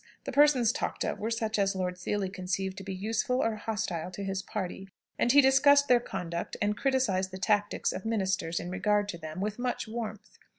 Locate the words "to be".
2.79-2.91